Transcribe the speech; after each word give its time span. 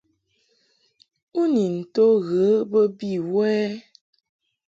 U 1.41 1.43
ni 1.53 1.65
nto 1.79 2.05
ghə 2.27 2.47
bə 2.71 2.81
bi 2.97 3.11
wə? 3.33 3.51